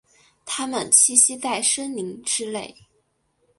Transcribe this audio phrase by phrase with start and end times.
[0.47, 2.75] 它们栖息在森林之内。